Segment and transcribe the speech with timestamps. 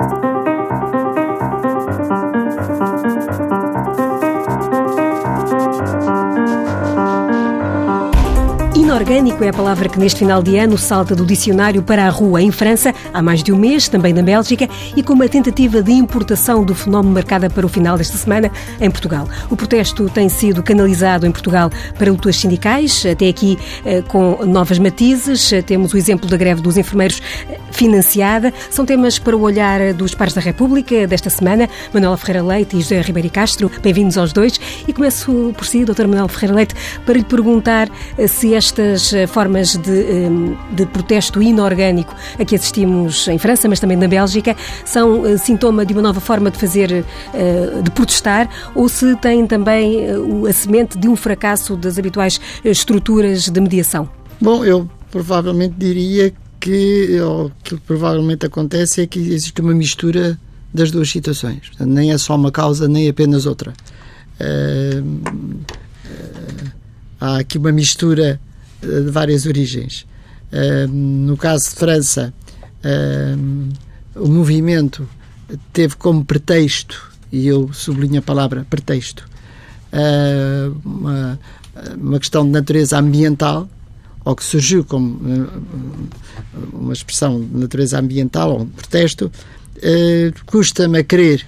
[0.00, 0.29] Thank you
[8.90, 12.42] Inorgânico é a palavra que neste final de ano salta do dicionário para a rua
[12.42, 15.92] em França, há mais de um mês, também na Bélgica, e com uma tentativa de
[15.92, 18.50] importação do fenómeno marcada para o final desta semana
[18.80, 19.28] em Portugal.
[19.48, 24.80] O protesto tem sido canalizado em Portugal para lutas sindicais, até aqui eh, com novas
[24.80, 25.52] matizes.
[25.66, 28.52] Temos o exemplo da greve dos enfermeiros eh, financiada.
[28.70, 31.68] São temas para o olhar dos pares da República desta semana.
[31.94, 34.60] Manuela Ferreira Leite e José Ribeiro Castro, bem-vindos aos dois.
[34.88, 36.08] E começo por si, Dr.
[36.08, 36.74] Manuel Ferreira Leite,
[37.06, 42.44] para lhe perguntar eh, se esta estas eh, formas de, ehm, de protesto inorgânico a
[42.44, 46.50] que assistimos em França, mas também na Bélgica, são eh, sintoma de uma nova forma
[46.50, 47.04] de fazer,
[47.34, 50.06] eh, de protestar, ou se têm também
[50.48, 54.08] a semente de um fracasso das habituais estruturas de mediação?
[54.40, 60.38] Bom, eu provavelmente diria que o que provavelmente acontece é que existe uma mistura
[60.72, 61.68] das duas situações.
[61.68, 63.72] Portanto, nem é só uma causa, nem apenas outra.
[64.40, 65.20] Uh,
[67.20, 68.40] há aqui uma mistura
[68.80, 70.06] de várias origens.
[70.90, 72.34] no caso de França,
[74.14, 75.08] o movimento
[75.72, 79.28] teve como pretexto, e eu sublinho a palavra pretexto,
[80.84, 81.38] uma,
[81.96, 83.68] uma questão de natureza ambiental,
[84.24, 85.20] ou que surgiu como
[86.72, 89.30] uma expressão de natureza ambiental, ou um protesto,
[90.46, 91.44] custa-me a crer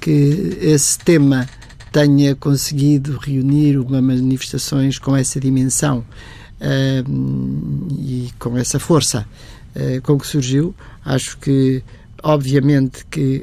[0.00, 1.48] que esse tema
[1.92, 6.04] tenha conseguido reunir uma manifestações com essa dimensão
[7.98, 9.26] e com essa força
[9.74, 11.82] uh, com que surgiu, acho que
[12.22, 13.42] obviamente que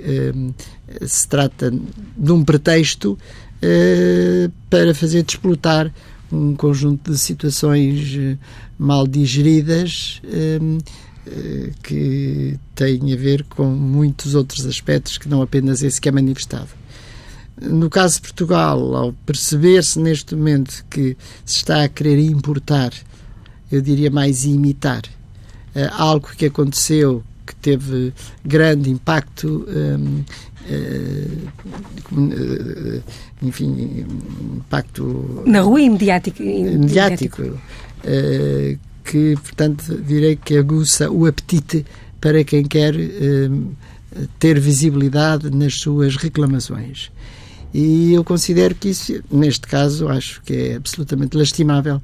[1.05, 5.91] se trata de um pretexto uh, para fazer desplotar
[6.31, 8.37] um conjunto de situações eh,
[8.77, 10.21] mal digeridas
[11.81, 16.67] que têm a ver com muitos outros aspectos que não apenas esse que é manifestado.
[17.59, 22.91] No caso de Portugal, ao perceber-se neste momento que se está a querer importar
[23.71, 25.03] eu diria mais imitar.
[25.75, 30.23] Uh, algo que aconteceu que teve grande impacto, um,
[30.69, 31.47] uh,
[32.13, 33.03] uh,
[33.41, 34.05] enfim,
[34.57, 35.43] impacto.
[35.45, 36.41] Na rua e mediático.
[36.43, 37.41] Mediático.
[37.43, 41.85] Uh, que, portanto, direi que aguça o apetite
[42.19, 42.93] para quem quer
[44.37, 47.09] ter visibilidade nas suas reclamações.
[47.73, 52.01] E eu considero que isso, neste caso, acho que é absolutamente lastimável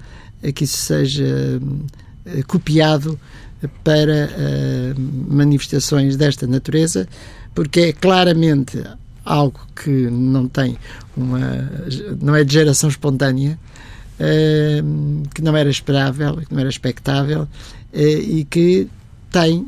[0.52, 1.62] que isso seja
[2.26, 3.18] eh, copiado
[3.84, 7.08] para uh, manifestações desta natureza,
[7.56, 8.84] porque é claramente
[9.24, 10.78] algo que não tem
[11.16, 11.40] uma
[12.22, 13.58] não é de geração espontânea,
[15.34, 17.48] que não era esperável, que não era expectável
[17.94, 18.90] e que
[19.34, 19.66] tem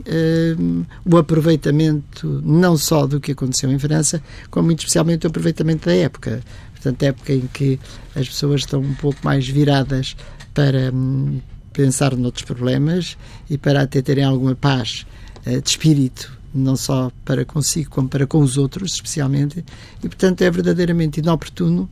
[1.03, 4.21] o aproveitamento não só do que aconteceu em França,
[4.51, 6.41] como muito especialmente o aproveitamento da época.
[6.71, 7.79] Portanto, época em que
[8.15, 10.15] as pessoas estão um pouco mais viradas
[10.53, 11.41] para hum,
[11.73, 13.17] pensar noutros problemas
[13.49, 15.03] e para até terem alguma paz
[15.47, 19.65] uh, de espírito, não só para consigo, como para com os outros, especialmente.
[20.03, 21.89] E, portanto, é verdadeiramente inoportuno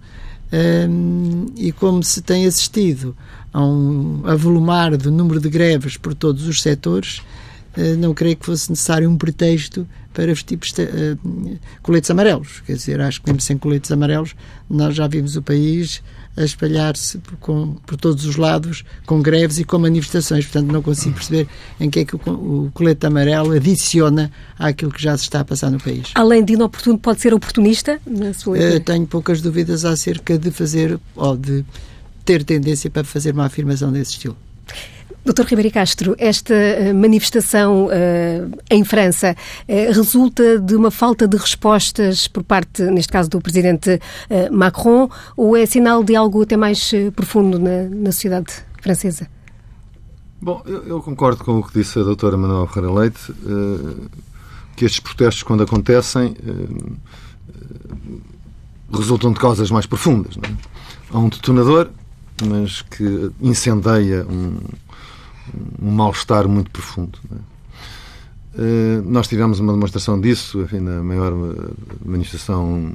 [0.54, 3.18] um, e como se tem assistido
[3.52, 7.24] a um avolumar do número de greves por todos os setores,
[7.98, 12.62] não creio que fosse necessário um pretexto para vestir uh, coletes amarelos.
[12.66, 14.36] Quer dizer, acho que mesmo sem coletes amarelos,
[14.70, 16.02] nós já vimos o país
[16.36, 17.38] a espalhar-se por,
[17.86, 20.46] por, todos os lados, com greves e com manifestações.
[20.46, 21.48] Portanto, não consigo perceber
[21.80, 25.46] em que é que o, o colete amarelo adiciona àquilo que já se está a
[25.46, 26.12] passar no país.
[26.16, 28.00] Além de inoportuno, pode ser oportunista?
[28.06, 31.64] Na sua uh, tenho poucas dúvidas acerca de fazer ou de
[32.26, 34.38] ter tendência para fazer uma afirmação desse estilo.
[35.26, 39.34] Doutor Ribeiro Castro, esta eh, manifestação uh, em França
[39.70, 45.10] uh, resulta de uma falta de respostas por parte, neste caso, do presidente uh, Macron,
[45.38, 49.26] ou é sinal de algo até mais profundo na, na sociedade francesa?
[50.42, 53.34] Bom, eu, eu, concordo com o que disse a doutora Manuel Ferreira Leite,
[54.76, 56.36] que estes protestos, quando acontecem,
[58.92, 60.36] resultam de causas mais profundas.
[60.36, 60.54] Não é?
[61.12, 61.90] Há um detonador,
[62.46, 64.58] mas que incendeia um,
[65.82, 67.20] um mal-estar muito profundo.
[67.32, 67.54] É?
[68.56, 71.34] Uh, nós tivemos uma demonstração disso enfim, na maior
[72.06, 72.94] manifestação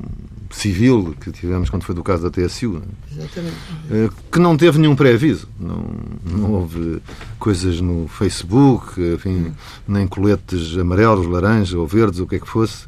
[0.50, 2.80] civil que tivemos quando foi do caso da TSU.
[2.80, 3.14] É?
[3.14, 3.56] Exatamente.
[3.90, 5.48] Uh, que não teve nenhum pré-aviso.
[5.58, 5.84] Não,
[6.24, 7.02] não houve
[7.38, 9.52] coisas no Facebook, enfim,
[9.86, 12.86] nem coletes amarelos, laranja ou verdes, o que é que fosse.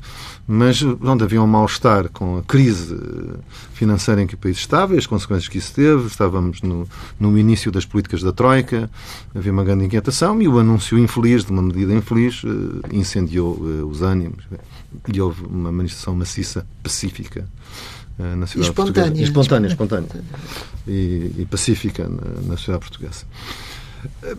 [0.53, 2.99] Mas onde havia um mal-estar com a crise
[3.73, 6.09] financeira em que o país estava e as consequências que isso teve.
[6.09, 6.89] Estávamos no,
[7.21, 8.91] no início das políticas da Troika,
[9.33, 13.87] havia uma grande inquietação e o anúncio infeliz de uma medida infeliz uh, incendiou uh,
[13.87, 14.43] os ânimos
[15.07, 17.47] e houve uma manifestação maciça, pacífica
[18.19, 19.05] uh, na cidade espontânea.
[19.05, 19.23] portuguesa.
[19.23, 20.09] Espontânea, espontânea.
[20.89, 23.25] E, e pacífica na, na sociedade portuguesa.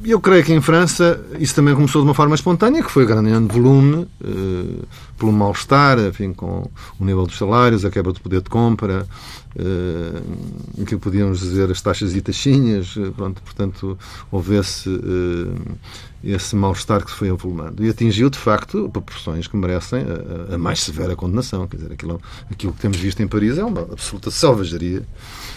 [0.03, 3.51] Eu creio que em França isso também começou de uma forma espontânea, que foi ganhando
[3.51, 4.85] volume eh,
[5.17, 6.69] pelo mal-estar, enfim, com
[6.99, 9.07] o nível dos salários, a quebra do poder de compra,
[9.55, 13.97] eh, que podíamos dizer as taxas e taxinhas, eh, pronto, portanto,
[14.31, 17.83] houve esse, eh, esse mal-estar que se foi avolumando.
[17.83, 20.03] E atingiu, de facto, proporções que merecem
[20.51, 21.67] a, a mais severa condenação.
[21.67, 25.50] Quer dizer, aquilo, aquilo que temos visto em Paris é uma absoluta selvageria eh,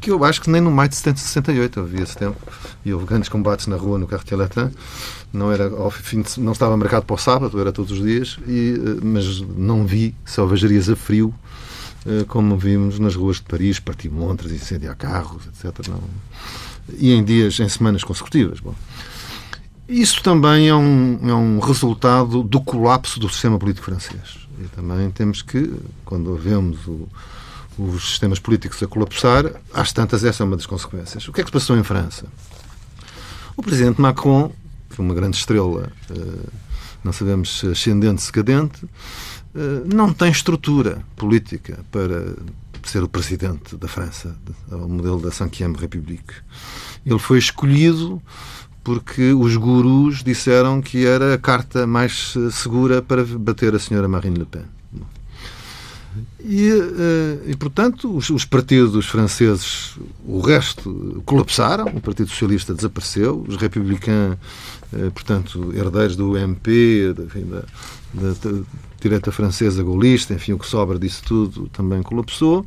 [0.00, 2.36] que eu acho que nem no maio de 68 havia esse tempo.
[2.84, 4.70] E houve grandes combates na rua no Quartier Latin
[5.32, 8.38] não era ao fim de, não estava marcado para o sábado era todos os dias.
[8.46, 11.34] E, eh, mas não vi selvagerias a frio
[12.06, 16.00] eh, como vimos nas ruas de Paris partir montras, incendiar carros etc não.
[16.96, 18.60] e em dias em semanas consecutivas.
[18.60, 18.74] Bom
[19.88, 24.48] isso também é um, é um resultado do colapso do sistema político francês.
[24.60, 25.72] E também temos que
[26.04, 27.08] quando vemos o
[27.78, 31.28] os sistemas políticos a colapsar, às tantas essa é uma das consequências.
[31.28, 32.26] O que é que se passou em França?
[33.56, 34.52] O presidente Macron,
[34.98, 36.48] uma grande estrela, eh,
[37.04, 38.84] não sabemos se ascendente, se cadente,
[39.54, 42.34] eh, não tem estrutura política para
[42.82, 44.36] ser o presidente da França,
[44.70, 46.34] ao modelo da Cinquième République.
[47.04, 48.22] Ele foi escolhido
[48.84, 54.06] porque os gurus disseram que era a carta mais eh, segura para bater a senhora
[54.06, 54.64] Marine Le Pen.
[56.40, 61.86] E, eh, e portanto, os, os, partidos franceses, o resto, colapsaram.
[61.86, 63.44] O Partido Socialista desapareceu.
[63.48, 64.38] Os republicanos,
[64.92, 67.60] eh, portanto, herdeiros do UMP, enfim, da,
[68.14, 68.62] da, da
[69.00, 72.66] direita francesa golista, enfim, o que sobra disso tudo também colapsou.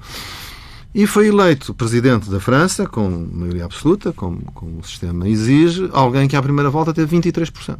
[0.93, 6.27] E foi eleito presidente da França, com maioria absoluta, como, como o sistema exige, alguém
[6.27, 7.77] que à primeira volta teve 23%.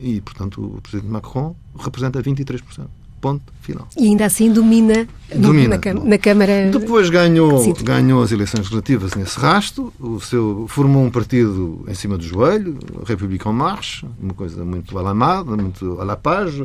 [0.00, 2.88] E, portanto, o presidente Macron representa 23%.
[3.20, 3.86] Ponto final.
[3.98, 6.70] E ainda assim domina, domina na, na, Câmara.
[6.70, 12.16] Depois ganhou, ganhou as eleições relativas nesse rasto, o seu, formou um partido em cima
[12.16, 16.64] do joelho, República en Marche, uma coisa muito alamada, muito à la page,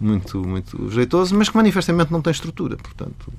[0.00, 2.76] muito, muito jeitoso, mas que manifestamente não tem estrutura.
[2.76, 3.32] Portanto,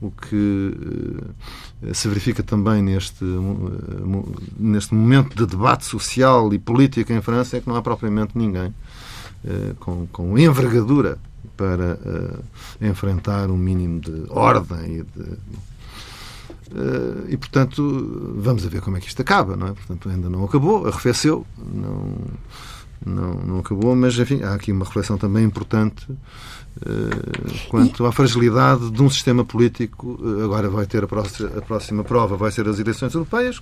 [0.00, 7.12] o que uh, se verifica também neste, uh, neste momento de debate social e político
[7.12, 8.74] em França é que não há propriamente ninguém
[9.78, 11.18] com, com envergadura
[11.60, 12.44] para uh,
[12.80, 15.28] enfrentar um mínimo de ordem e de.
[16.72, 19.72] Uh, e, portanto, vamos a ver como é que isto acaba, não é?
[19.72, 22.14] Portanto, ainda não acabou, arrefeceu, não,
[23.04, 28.90] não, não acabou, mas, enfim, há aqui uma reflexão também importante uh, quanto à fragilidade
[28.90, 30.18] de um sistema político.
[30.42, 33.60] agora vai ter a próxima, a próxima prova, vai ser as eleições europeias,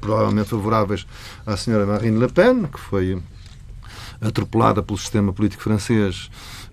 [0.00, 1.06] provavelmente favoráveis
[1.46, 3.22] à senhora Marine Le Pen, que foi
[4.20, 6.28] atropelada pelo sistema político francês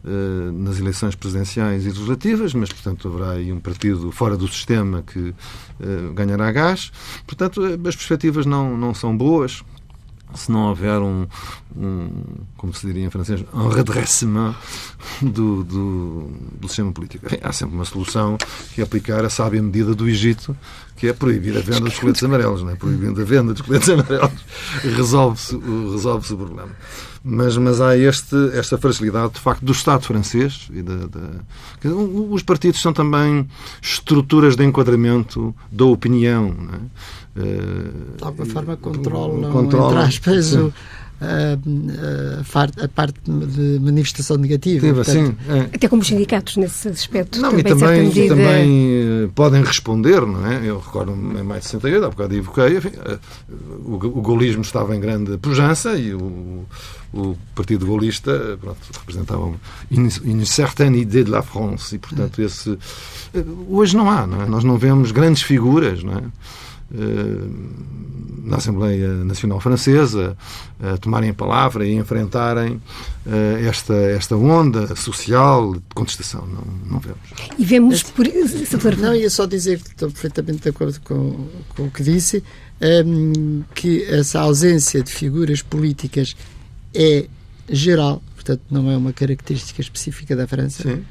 [0.06, 5.02] eh, nas eleições presidenciais e legislativas, mas, portanto, haverá aí um partido fora do sistema
[5.02, 6.92] que uh, ganhará gás.
[7.26, 9.64] Portanto, as perspectivas não, não são boas
[10.34, 11.26] se não houver um,
[11.76, 12.10] um,
[12.58, 14.56] como se diria em francês, um redressement
[15.22, 17.26] do, do, do sistema político.
[17.26, 18.38] Enfim, há sempre uma solução
[18.74, 20.56] que é aplicar a sábia medida do Egito,
[20.96, 22.62] que é proibir a venda dos coletes amarelos.
[22.62, 22.76] Não é?
[22.76, 24.32] Proibindo a venda dos coletes amarelos,
[24.84, 25.58] resolve-se
[25.92, 26.72] resolve o problema.
[27.30, 30.70] Mas, mas há este, esta fragilidade, de facto, do Estado francês.
[30.74, 31.90] E da, da...
[32.30, 33.46] Os partidos são também
[33.82, 36.56] estruturas de enquadramento da opinião.
[36.58, 36.80] Não é?
[38.18, 40.74] de alguma forma controlam, controlam entre aspas, o,
[41.20, 45.04] a, a, parte de manifestação negativa.
[45.04, 45.76] Sim, portanto, é.
[45.76, 47.42] Até como os sindicatos nesse aspecto.
[47.42, 48.36] Não, também, e também, medida...
[48.36, 50.62] também eh, podem responder, não é?
[50.64, 53.18] Eu recordo em mais de 68, há bocado evoquei, enfim, eh,
[53.86, 56.66] o, o golismo estava em grande pujança e o,
[57.14, 62.78] o Partido Golista pronto, representava uma certaine idée de la France e, portanto, esse...
[63.34, 64.46] Eh, hoje não há, não é?
[64.46, 66.24] Nós não vemos grandes figuras, não é?
[66.94, 67.88] Eh,
[68.44, 70.38] na Assembleia Nacional Francesa
[70.80, 72.82] a tomarem a palavra e enfrentarem
[73.26, 76.48] eh, esta, esta onda social de contestação.
[76.48, 77.20] Não, não vemos.
[77.60, 78.26] E vemos por
[78.98, 82.42] Não, ia só dizer que estou perfeitamente de acordo com, com o que disse,
[82.82, 86.34] um, ehm, que essa ausência de figuras políticas
[86.96, 87.28] é
[87.70, 90.84] geral, portanto, não é uma característica específica da França.
[90.84, 91.04] Sim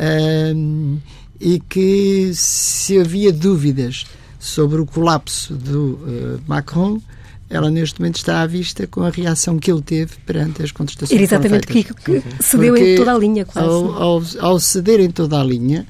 [0.00, 0.98] um,
[1.38, 4.06] e que se havia dúvidas
[4.40, 7.00] sobre o colapso do uh, Macron,
[7.48, 11.12] ela neste momento está à vista com a reação que ele teve perante as contestações.
[11.12, 13.68] Era exatamente que, que cedeu Porque em toda a linha, quase.
[13.68, 15.86] Ao, ao, ao ceder em toda a linha,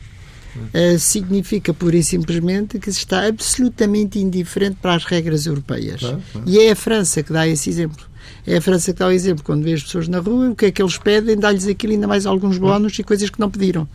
[0.57, 6.01] uh, significa pura e simplesmente que se está absolutamente indiferente para as regras europeias.
[6.45, 8.10] E é a França que dá esse exemplo.
[8.47, 9.45] É a França que dá o exemplo.
[9.45, 11.37] Quando vê as pessoas na rua, o que é que eles pedem?
[11.37, 13.89] Dá-lhes aquilo ainda mais alguns bónus e coisas que não pediram.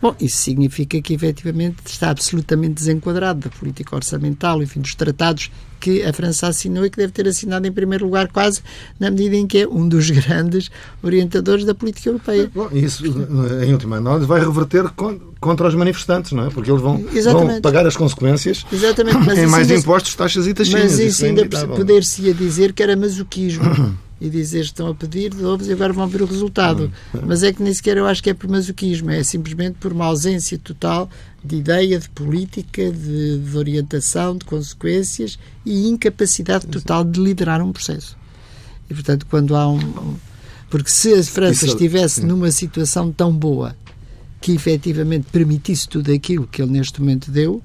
[0.00, 5.50] Bom, isso significa que efetivamente está absolutamente desenquadrado da política orçamental, enfim, dos tratados
[5.80, 8.60] que a França assinou e que deve ter assinado em primeiro lugar, quase
[8.98, 10.70] na medida em que é um dos grandes
[11.02, 12.50] orientadores da política europeia.
[12.54, 13.04] Bom, isso,
[13.64, 14.88] em última análise, vai reverter
[15.40, 16.50] contra os manifestantes, não é?
[16.50, 20.82] Porque eles vão, vão pagar as consequências em mais ainda, impostos, taxas e taxinhas.
[20.82, 23.64] Mas isso, isso é ainda poder-se-ia dizer que era masoquismo.
[24.20, 26.90] e dizer estão a pedir, dou-vos e agora vão ver o resultado.
[27.24, 30.06] Mas é que nem sequer eu acho que é por masoquismo, é simplesmente por uma
[30.06, 31.08] ausência total
[31.44, 37.72] de ideia, de política, de, de orientação, de consequências e incapacidade total de liderar um
[37.72, 38.16] processo.
[38.90, 40.16] E, portanto, quando há um.
[40.68, 42.26] Porque se a França Isso, estivesse sim.
[42.26, 43.76] numa situação tão boa
[44.40, 47.62] que efetivamente permitisse tudo aquilo que ele neste momento deu,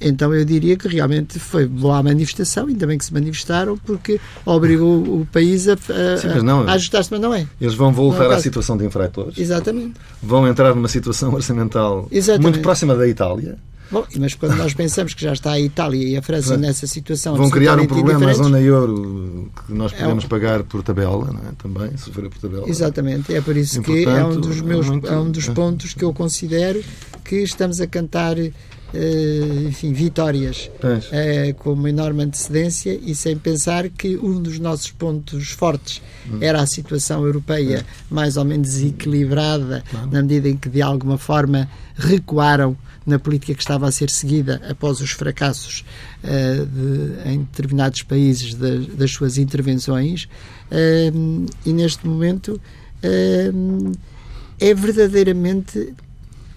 [0.00, 4.20] então eu diria que realmente foi boa a manifestação, ainda bem que se manifestaram, porque
[4.46, 7.46] obrigou o país a, a, a ajustar-se, mas não é.
[7.60, 9.36] Eles vão voltar à situação de infratores.
[9.38, 9.94] Exatamente.
[10.22, 12.42] Vão entrar numa situação orçamental Exatamente.
[12.42, 13.58] muito próxima da Itália.
[13.90, 17.36] Bom, mas quando nós pensamos que já está a Itália e a França nessa situação
[17.36, 21.40] vão criar um problema na zona euro que nós podemos é pagar por tabela, não
[21.40, 21.52] é?
[21.56, 22.68] Também, se for por tabela.
[22.68, 25.06] Exatamente, é por isso e, que portanto, é um dos meus é, muito...
[25.08, 26.84] é um dos pontos que eu considero
[27.24, 28.36] que estamos a cantar
[29.66, 35.50] enfim, vitórias uh, com uma enorme antecedência e sem pensar que um dos nossos pontos
[35.50, 36.38] fortes hum.
[36.40, 40.10] era a situação europeia mais ou menos desequilibrada, claro.
[40.10, 44.60] na medida em que de alguma forma recuaram na política que estava a ser seguida
[44.68, 45.84] após os fracassos
[46.24, 50.28] uh, de, em determinados países de, das suas intervenções
[51.64, 52.60] e neste momento
[54.60, 55.94] é verdadeiramente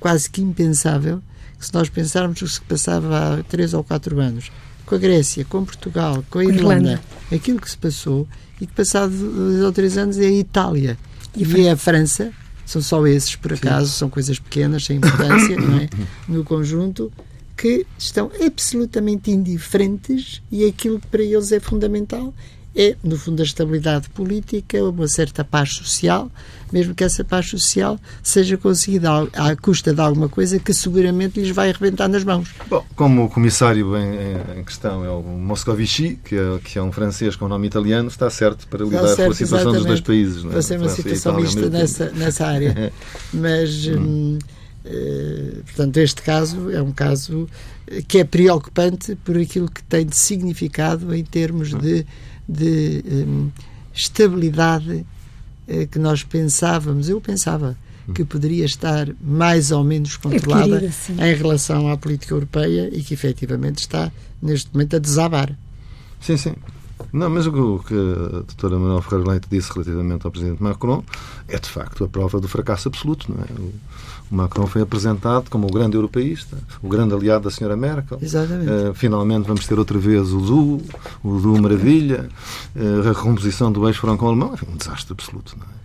[0.02, 1.22] quase que impensável
[1.66, 4.52] se nós pensarmos o que se passava há três ou quatro anos,
[4.86, 7.02] com a Grécia, com Portugal, com a Irlanda, Irlanda.
[7.34, 8.28] aquilo que se passou,
[8.60, 10.98] e que passado dois ou três anos é a Itália
[11.36, 12.32] e, e é a França,
[12.66, 13.98] são só esses, por acaso, Sim.
[14.00, 15.90] são coisas pequenas, sem importância, não é?
[16.28, 17.12] no conjunto,
[17.58, 22.34] que estão absolutamente indiferentes e aquilo que para eles é fundamental
[22.76, 26.32] é, no fundo, a estabilidade política, uma certa paz social,
[26.72, 31.50] mesmo que essa paz social seja conseguida à, custa de alguma coisa que seguramente lhes
[31.54, 32.50] vai arrebentar nas mãos.
[32.70, 36.94] Bom, como o comissário em, em questão é o Moscovici, que é, que é, um
[36.94, 40.44] francês com nome italiano, está certo para lidar certo, com a situação dos dois países.
[40.44, 40.62] Para é?
[40.62, 42.94] ser uma situação mista nessa, nessa área.
[43.34, 44.00] Mas, hum.
[44.00, 44.40] hum
[44.84, 47.48] eh, portanto, este caso é um caso
[48.08, 52.06] que é preocupante por aquilo que tem de significado em termos de
[52.52, 53.50] de um,
[53.94, 55.06] estabilidade
[55.68, 57.78] uh, que nós pensávamos, eu pensava
[58.14, 63.80] que poderia estar mais ou menos controlada em relação à política europeia e que efetivamente
[63.80, 65.58] está neste momento a desabar.
[66.20, 66.54] Sim, sim.
[67.12, 71.04] Não, mas o que a doutora Manuel Ferreira Leite disse relativamente ao presidente Macron
[71.48, 73.48] é de facto a prova do fracasso absoluto, não é?
[74.32, 78.18] Macron foi apresentado como o grande europeísta, o grande aliado da senhora Merkel.
[78.22, 78.72] Exatamente.
[78.72, 80.82] Uh, finalmente vamos ter outra vez o DU,
[81.22, 82.30] o DU Maravilha,
[82.76, 84.54] uh, a recomposição do eixo-franco-alemão.
[84.56, 85.82] É um desastre absoluto, não é?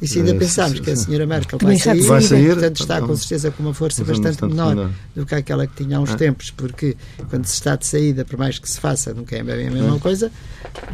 [0.00, 3.00] E se ainda eh, pensarmos que a senhora Merkel vai sair, vai sair, portanto está
[3.00, 6.16] com certeza com uma força bastante menor do que aquela que tinha há uns é.
[6.16, 6.96] tempos, porque
[7.30, 9.96] quando se está de saída, por mais que se faça, nunca é bem a mesma
[9.96, 10.00] é.
[10.00, 10.32] coisa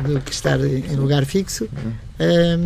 [0.06, 1.66] do que estar em lugar fixo.
[2.18, 2.58] É.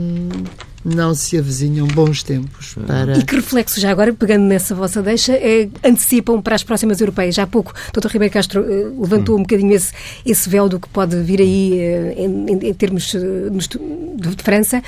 [0.84, 3.16] Não se avizinham bons tempos para.
[3.16, 7.36] E que reflexo, já agora, pegando nessa vossa deixa, é, antecipam para as próximas europeias?
[7.36, 8.08] Já há pouco, Dr.
[8.08, 9.38] Ribeiro Castro eh, levantou hum.
[9.38, 9.92] um bocadinho esse,
[10.26, 13.18] esse véu do que pode vir aí eh, em, em, termos eh,
[14.16, 14.82] de, de França.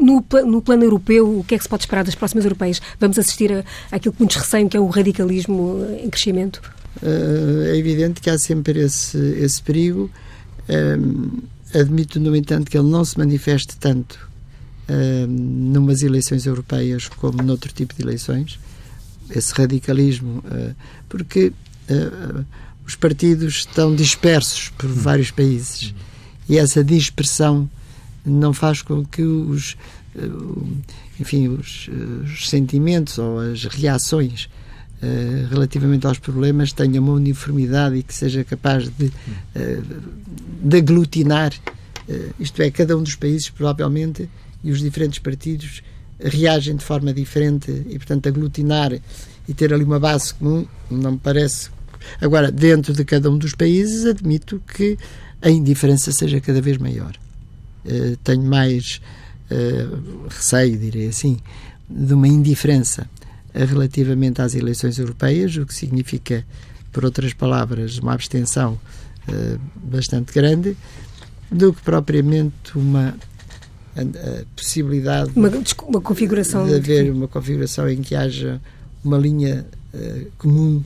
[0.00, 2.80] No, no, plano europeu, o que é que se pode esperar das próximas europeias?
[2.98, 6.62] Vamos assistir a, àquilo que muitos receiam, que é o radicalismo em crescimento?
[7.02, 10.10] É evidente que há sempre esse, esse perigo.
[11.74, 14.29] Admito, no entanto, que ele não se manifeste tanto
[14.90, 18.58] uh, numas eleições europeias como noutro tipo de eleições,
[19.30, 20.74] esse radicalismo, uh,
[21.08, 21.52] porque
[21.88, 22.44] uh,
[22.86, 25.94] os partidos estão dispersos por vários países
[26.48, 27.70] e essa dispersão
[28.26, 29.76] não faz com que os
[31.20, 31.88] enfim os,
[32.24, 34.48] os sentimentos ou as reações
[35.02, 39.12] Uh, relativamente aos problemas tenha uma uniformidade e que seja capaz de, uh,
[40.62, 41.54] de aglutinar,
[42.06, 44.28] uh, isto é, cada um dos países provavelmente
[44.62, 45.82] e os diferentes partidos
[46.22, 48.92] reagem de forma diferente e, portanto, aglutinar
[49.48, 51.70] e ter ali uma base comum não me parece.
[52.20, 54.98] Agora, dentro de cada um dos países, admito que
[55.42, 57.14] a indiferença seja cada vez maior.
[57.84, 59.00] Uh, tenho mais
[59.50, 61.38] uh, receio, direi assim,
[61.88, 63.08] de uma indiferença
[63.52, 66.46] relativamente às eleições europeias, o que significa,
[66.92, 68.78] por outras palavras, uma abstenção
[69.28, 70.76] uh, bastante grande,
[71.50, 73.14] do que propriamente uma
[73.96, 75.50] a, possibilidade uma,
[75.88, 77.10] uma configuração de haver de...
[77.10, 78.60] uma configuração em que haja
[79.04, 80.82] uma linha uh, comum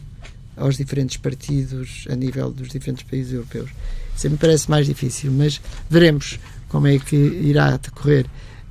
[0.56, 3.70] aos diferentes partidos a nível dos diferentes países europeus.
[4.16, 8.26] Isso me parece mais difícil, mas veremos como é que irá decorrer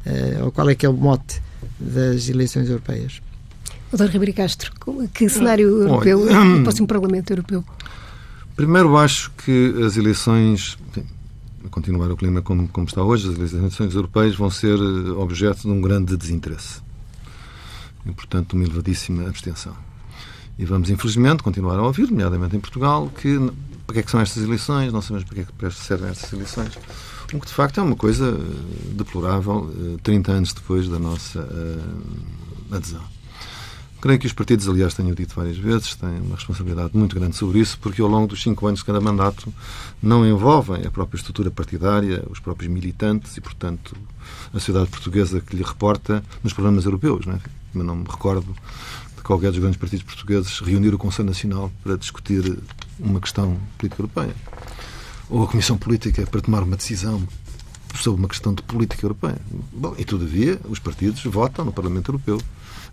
[0.05, 1.41] uh, ou qual é que é o mote
[1.79, 3.21] das eleições europeias.
[3.91, 4.71] Doutor Ribeiro Castro,
[5.13, 6.25] que cenário europeu,
[6.59, 7.63] o próximo Parlamento Europeu?
[8.55, 11.05] Primeiro, acho que as eleições, enfim,
[11.69, 15.69] continuar o clima como, como está hoje, as eleições europeias vão ser eh, objeto de
[15.69, 16.81] um grande desinteresse
[18.05, 19.75] e, portanto, uma elevadíssima abstenção.
[20.57, 23.37] E vamos, infelizmente, continuar a ouvir, nomeadamente em Portugal, que
[23.85, 26.31] para que é que são estas eleições, não sabemos para que é que servem estas
[26.31, 26.73] eleições,
[27.33, 31.47] o que de facto é uma coisa eh, deplorável 30 eh, anos depois da nossa
[32.71, 33.12] adesão.
[34.03, 37.59] Creio que os partidos, aliás, tenho dito várias vezes, têm uma responsabilidade muito grande sobre
[37.59, 39.53] isso, porque ao longo dos cinco anos de cada mandato
[40.01, 43.95] não envolvem a própria estrutura partidária, os próprios militantes e, portanto,
[44.49, 47.25] a sociedade portuguesa que lhe reporta nos programas europeus.
[47.25, 47.39] Não é?
[47.73, 48.53] Não me recordo
[49.15, 52.59] de qualquer dos grandes partidos portugueses reunir o Conselho Nacional para discutir
[52.99, 54.35] uma questão política europeia.
[55.29, 57.25] Ou a Comissão Política para tomar uma decisão
[57.95, 59.39] sobre uma questão de política europeia.
[59.71, 62.37] Bom, e, todavia, os partidos votam no Parlamento Europeu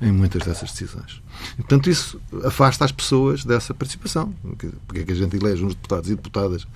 [0.01, 1.23] em muitas dessas decisões.
[1.55, 4.33] E, portanto, isso afasta as pessoas dessa participação.
[4.87, 6.67] Porque é que a gente elege uns deputados e deputadas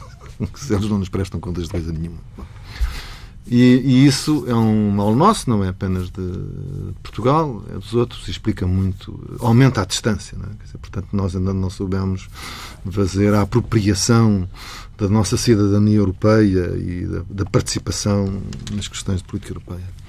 [0.54, 2.18] se eles não nos prestam contas de coisa nenhuma.
[3.48, 8.26] E, e, isso é um mal nosso, não é apenas de Portugal, é dos outros,
[8.26, 10.36] e explica muito, aumenta a distância.
[10.36, 10.64] É?
[10.64, 12.28] dizer, portanto, nós ainda não soubemos
[12.90, 14.48] fazer a apropriação
[14.98, 18.42] da nossa cidadania europeia e da, da participação
[18.72, 20.05] nas questões de política europeia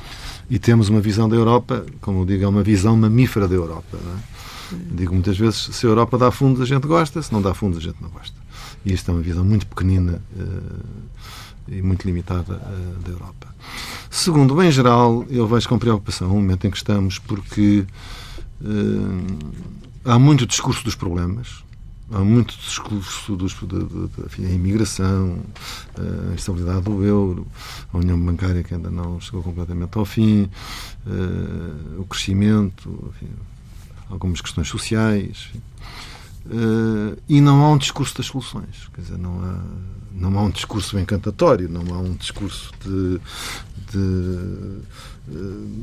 [0.50, 3.98] e temos uma visão da Europa, como eu digo, é uma visão mamífera da Europa.
[3.98, 4.76] É?
[4.92, 7.78] Digo muitas vezes, se a Europa dá fundos, a gente gosta, se não dá fundos,
[7.80, 8.36] a gente não gosta.
[8.86, 11.04] E isto é uma visão muito pequenina uh,
[11.68, 13.48] e muito limitada uh, da Europa.
[14.10, 17.86] Segundo, em geral, eu vejo com preocupação o momento em que estamos, porque
[18.62, 19.38] uh,
[20.06, 21.64] há muito discurso dos problemas,
[22.12, 25.40] há muito discurso dos, de, de, de, enfim, a imigração,
[26.30, 27.48] a instabilidade do euro,
[27.92, 30.50] a união bancária que ainda não chegou completamente ao fim,
[31.06, 33.32] uh, o crescimento, enfim,
[34.10, 35.50] algumas questões sociais.
[36.46, 38.90] Uh, e não há um discurso das soluções.
[38.94, 39.62] Quer dizer, não há,
[40.14, 43.20] não há um discurso encantatório, não há um discurso de,
[43.92, 44.80] de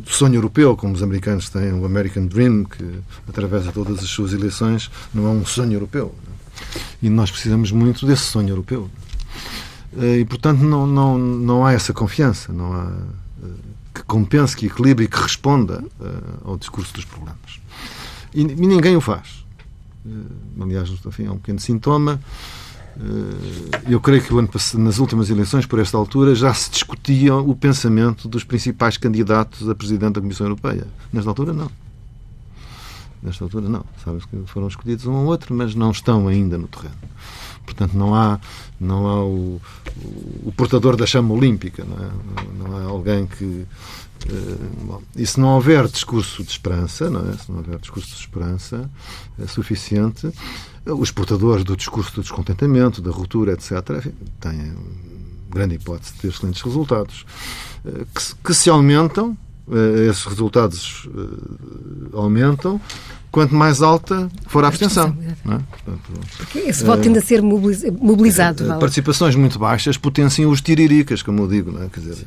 [0.07, 4.91] sonho europeu, como os americanos têm o American Dream, que atravessa todas as suas eleições,
[5.13, 6.15] não é um sonho europeu.
[7.03, 8.91] E nós precisamos muito desse sonho europeu.
[9.99, 12.93] Eh, e, portanto, não, não, não há essa confiança, não há
[13.43, 13.49] eh,
[13.95, 16.07] que compense, que equilibre e que responda eh,
[16.45, 17.61] ao discurso dos problemas.
[18.33, 19.45] E, e ninguém o faz.
[20.61, 22.64] Aliás, enfim, é um pequeno sintoma eh,
[23.89, 28.45] eu creio que nas últimas eleições, por esta altura, já se discutia o pensamento dos
[28.45, 30.87] principais candidatos a presidente da Comissão Europeia.
[31.13, 31.71] Nesta altura, não.
[33.23, 33.85] Nesta altura, não.
[34.05, 36.95] Sabes que foram escolhidos um ou outro, mas não estão ainda no terreno.
[37.65, 38.39] Portanto, não há,
[38.79, 39.61] não há o,
[40.45, 41.85] o portador da chama olímpica.
[41.85, 42.11] Não, é?
[42.59, 43.67] não há alguém que.
[44.27, 47.37] Uh, bom, e se não houver discurso de esperança, não é?
[47.37, 48.91] se não houver discurso de esperança
[49.39, 50.33] é suficiente,
[50.87, 54.07] os portadores do discurso do descontentamento, da ruptura, etc.,
[54.41, 54.75] têm
[55.55, 57.25] grande hipótese de ter excelentes resultados,
[57.87, 58.05] eh,
[58.43, 59.37] que, se aumentam,
[59.71, 62.81] eh, esses resultados eh, aumentam
[63.35, 65.17] quanto mais alta for a abstenção.
[65.45, 65.59] É?
[65.59, 66.13] Portanto,
[66.55, 68.71] esse voto tende a ser mobilizado.
[68.71, 71.73] É, participações muito baixas potenciam os tiriricas, como eu digo.
[71.73, 71.89] Não é?
[71.89, 72.27] Quer dizer,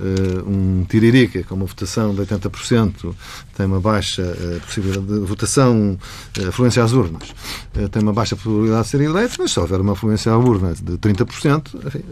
[0.00, 3.14] uh, um tiririca com uma votação de 80%
[3.54, 5.98] tem uma baixa uh, possibilidade de votação,
[6.38, 7.34] uh, afluência às urnas,
[7.76, 10.72] uh, tem uma baixa probabilidade de ser eleito, mas se houver uma afluência à urna
[10.74, 12.02] de 30%, enfim,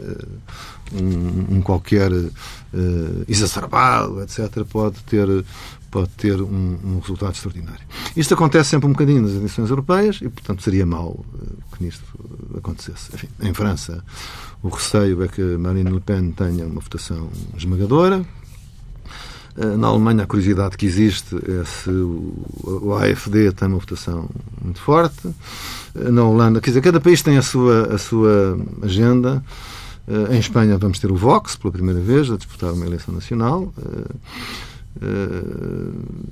[0.93, 2.11] um, um, qualquer
[3.27, 5.27] exacerbado, etc., pode ter
[5.95, 7.87] pode ter um, um, resultado extraordinário.
[8.17, 12.05] Isto acontece sempre um bocadinho nas eleições europeias e, portanto, seria mau eh, que nisto
[12.57, 13.11] acontecesse.
[13.15, 14.05] Enfim, em França,
[14.63, 18.25] o receio é que Marine Le Pen tenha uma votação esmagadora.
[19.57, 24.29] Eh, na Alemanha, a curiosidade que existe é se o AFD tem uma votação
[24.63, 25.29] muito forte.
[25.95, 29.43] Eh, na Holanda, quer dizer, cada país tem a sua, a sua agenda.
[30.31, 33.73] Em Espanha vamos ter o Vox pela primeira vez a disputar uma eleição nacional.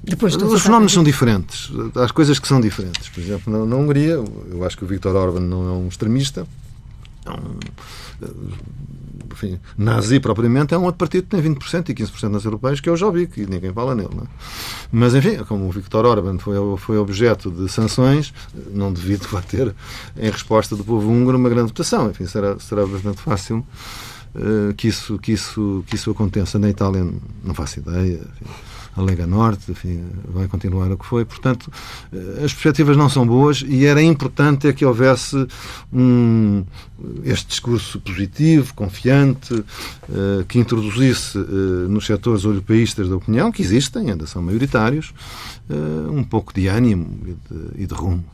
[0.05, 1.71] Depois os fenómenos são diferentes.
[1.95, 3.09] Há coisas que são diferentes.
[3.09, 6.47] Por exemplo, na, na Hungria, eu acho que o Viktor Orban não é um extremista.
[7.25, 7.59] É um,
[9.33, 12.89] enfim, nazi propriamente é um outro partido que tem 20% e 15% nas europeias, que
[12.89, 14.11] é o Jobbik, e ninguém fala nele.
[14.23, 14.27] É?
[14.93, 18.33] Mas, enfim, como o Viktor Orban foi, foi objeto de sanções,
[18.73, 19.75] não devido a ter,
[20.17, 22.11] em resposta do povo húngaro, uma grande votação.
[22.11, 23.67] Enfim, será, será bastante fácil
[24.35, 26.59] uh, que, isso, que, isso, que isso aconteça.
[26.59, 27.07] Na Itália,
[27.45, 28.21] não faço ideia.
[28.41, 31.25] Enfim a Lega Norte, enfim, vai continuar o que foi.
[31.25, 31.73] Portanto,
[32.13, 35.47] eh, as perspectivas não são boas e era importante é que houvesse
[35.93, 36.65] um,
[37.25, 41.39] este discurso positivo, confiante, uh, que introduzisse
[41.89, 45.13] nos setores europeístas da opinião, que existem, ainda são maioritários,
[46.11, 48.25] um pouco de ânimo e de, e de rumo.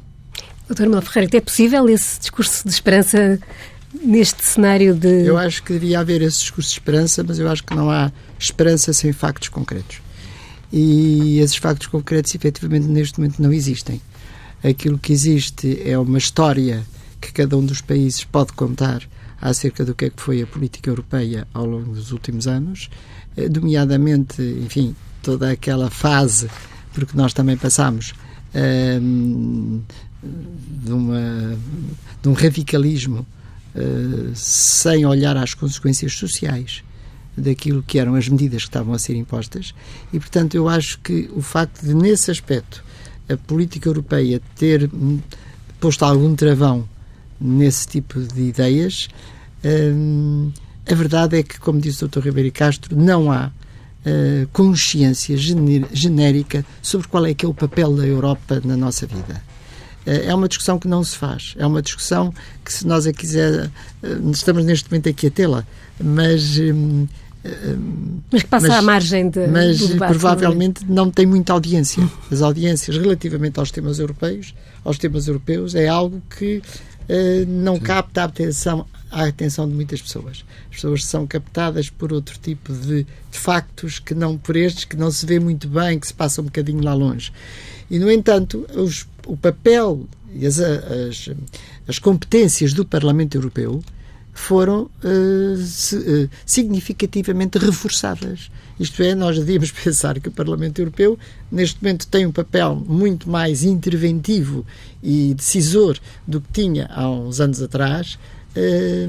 [0.66, 3.38] Doutor Manuel Ferreira, é possível esse discurso de esperança
[4.02, 5.26] neste cenário de.
[5.26, 8.12] Eu acho que devia haver esse discurso de esperança, mas eu acho que não há
[8.38, 10.00] esperança sem factos concretos
[10.72, 14.00] e esses factos concretos efetivamente neste momento não existem.
[14.62, 16.84] Aquilo que existe é uma história
[17.20, 19.02] que cada um dos países pode contar
[19.40, 22.90] acerca do que é que foi a política europeia ao longo dos últimos anos,
[23.36, 26.48] eh, nomeadamente, enfim, toda aquela fase,
[26.92, 28.14] porque nós também passamos
[28.54, 29.80] um, ehm,
[30.84, 31.56] de, uma,
[32.20, 33.24] de um radicalismo
[33.74, 36.82] uh, sem olhar às consequências sociais
[37.36, 39.74] daquilo que eram as medidas que estavam a ser impostas
[40.12, 42.84] e, portanto, eu acho que o facto de, nesse aspecto,
[43.28, 44.90] a política europeia ter
[45.78, 46.88] posto algum travão
[47.40, 49.08] nesse tipo de ideias,
[49.64, 50.50] hum,
[50.90, 52.20] a verdade é que, como disse o Dr.
[52.20, 55.36] Ribeiro Castro, não há uh, consciência
[55.92, 59.42] genérica sobre qual é que é o papel da Europa na nossa vida eh,
[60.06, 61.54] é uma discussão que não se faz.
[61.58, 62.32] É uma discussão
[62.64, 63.70] que, se nós a quiser,
[64.02, 65.66] eh, estamos neste momento aqui a tê-la,
[66.00, 67.06] mas hum,
[68.30, 70.10] mas que passa mas, à margem de, mas do debate.
[70.10, 72.02] provavelmente não tem muita audiência.
[72.30, 76.62] As audiências relativamente aos temas europeus, aos temas europeus, é algo que uh,
[77.46, 77.80] não Sim.
[77.80, 80.44] capta a atenção, a atenção de muitas pessoas.
[80.68, 84.96] As pessoas são captadas por outro tipo de, de factos que não por estes, que
[84.96, 87.32] não se vê muito bem, que se passa um bocadinho lá longe.
[87.90, 91.30] E, no entanto, os, o papel e as, as,
[91.86, 93.82] as competências do Parlamento Europeu
[94.32, 98.50] foram uh, se, uh, significativamente reforçadas.
[98.78, 101.18] Isto é, nós devíamos pensar que o Parlamento Europeu,
[101.50, 104.64] neste momento, tem um papel muito mais interventivo
[105.02, 109.08] e decisor do que tinha há uns anos atrás, uh,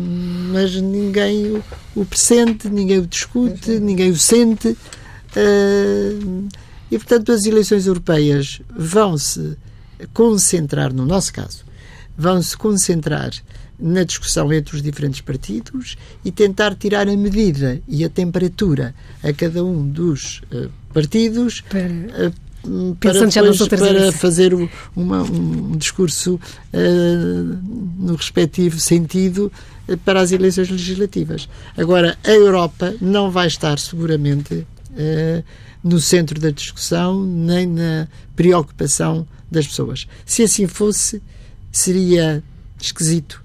[0.51, 1.63] mas ninguém o,
[1.95, 4.75] o pressente, ninguém o discute, ninguém o sente.
[6.89, 9.55] e, portanto, as eleições europeias vão se
[10.13, 11.63] concentrar, no nosso caso,
[12.17, 13.31] vão se concentrar
[13.79, 19.31] na discussão entre os diferentes partidos e tentar tirar a medida e a temperatura a
[19.31, 24.53] cada um dos uh, partidos para, uh, para, depois, para fazer
[24.93, 27.57] uma, um discurso uh,
[27.97, 29.49] no respectivo sentido
[30.03, 31.47] para as eleições legislativas.
[31.77, 34.67] Agora, a Europa não vai estar seguramente
[35.83, 40.07] no centro da discussão nem na preocupação das pessoas.
[40.25, 41.21] Se assim fosse,
[41.71, 42.43] seria
[42.81, 43.43] esquisito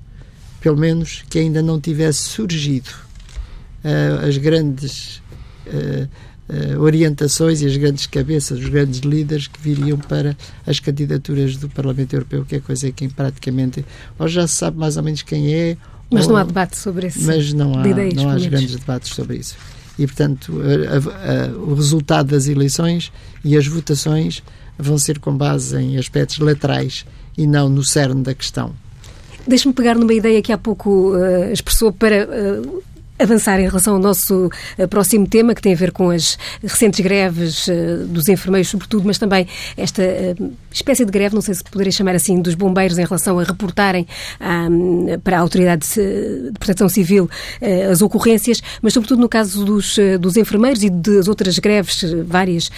[0.65, 2.89] pelo menos que ainda não tivesse surgido
[3.85, 5.21] uh, as grandes
[5.67, 6.09] uh,
[6.49, 10.35] uh, orientações e as grandes cabeças, os grandes líderes que viriam para
[10.67, 13.85] as candidaturas do Parlamento Europeu, que é coisa que praticamente
[14.19, 15.77] ou já se sabe mais ou menos quem é.
[16.11, 17.27] Mas ou, não há debate sobre isso.
[17.27, 19.57] Mas não há, não há grandes debates sobre isso.
[19.99, 23.13] E, portanto, a, a, o resultado das eleições
[23.45, 24.43] e as votações
[24.79, 27.05] vão ser com base em aspectos laterais
[27.39, 28.73] e não no cerne da questão.
[29.47, 32.83] Deixe-me pegar numa ideia que há pouco uh, expressou para uh,
[33.19, 34.47] avançar em relação ao nosso
[34.79, 39.07] uh, próximo tema, que tem a ver com as recentes greves uh, dos enfermeiros, sobretudo,
[39.07, 39.47] mas também
[39.77, 43.39] esta uh, espécie de greve, não sei se poderia chamar assim, dos bombeiros em relação
[43.39, 44.07] a reportarem
[45.23, 47.31] para a Autoridade de, de Proteção Civil
[47.91, 52.71] as ocorrências, mas sobretudo no caso dos, dos enfermeiros e das outras greves, várias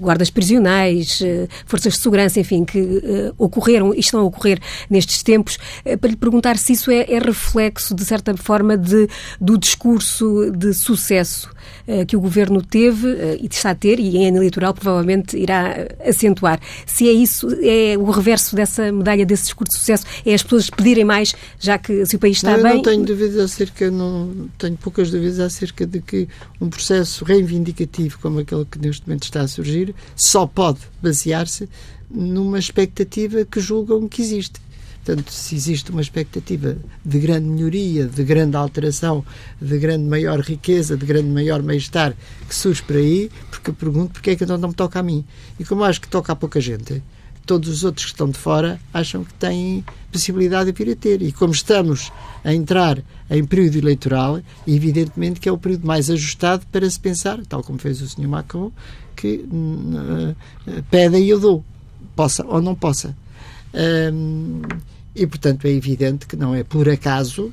[0.00, 1.20] guardas prisionais,
[1.66, 3.02] forças de segurança, enfim, que
[3.36, 5.58] ocorreram e estão a ocorrer nestes tempos,
[6.00, 9.08] para lhe perguntar se isso é, é reflexo, de certa forma, de
[9.48, 11.48] do discurso de sucesso
[11.86, 15.38] uh, que o governo teve uh, e está a ter, e em ano eleitoral provavelmente
[15.38, 16.60] irá acentuar.
[16.84, 20.68] Se é isso, é o reverso dessa medalha, desse discurso de sucesso, é as pessoas
[20.68, 22.74] pedirem mais, já que se o país está não, bem.
[22.74, 26.28] Não tenho dúvidas acerca, não tenho poucas dúvidas acerca de que
[26.60, 31.66] um processo reivindicativo como aquele que neste momento está a surgir só pode basear-se
[32.10, 34.60] numa expectativa que julgam que existe.
[35.08, 39.24] Portanto, se existe uma expectativa de grande melhoria, de grande alteração,
[39.58, 42.14] de grande maior riqueza, de grande maior bem-estar
[42.46, 45.24] que surge por aí, porque pergunto porque é que então não me toca a mim.
[45.58, 47.02] E como acho que toca a pouca gente,
[47.46, 51.22] todos os outros que estão de fora acham que têm possibilidade de vir a ter.
[51.22, 52.12] E como estamos
[52.44, 57.40] a entrar em período eleitoral, evidentemente que é o período mais ajustado para se pensar,
[57.46, 58.28] tal como fez o Sr.
[58.28, 58.70] Macron,
[59.16, 60.36] que uh,
[60.90, 61.64] pede e eu dou,
[62.14, 63.16] possa ou não possa.
[64.12, 64.60] Um,
[65.18, 67.52] e, portanto, é evidente que não é por acaso